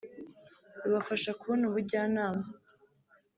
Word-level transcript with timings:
rubafasha 0.83 1.31
kubona 1.39 1.63
ubujyanama 1.69 2.45